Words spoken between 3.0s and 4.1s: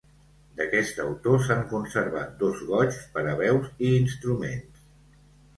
per a veus i